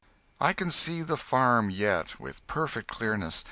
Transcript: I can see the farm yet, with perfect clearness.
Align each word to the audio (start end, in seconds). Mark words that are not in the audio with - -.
I 0.39 0.53
can 0.53 0.71
see 0.71 1.03
the 1.03 1.15
farm 1.15 1.69
yet, 1.69 2.19
with 2.19 2.47
perfect 2.47 2.87
clearness. 2.87 3.39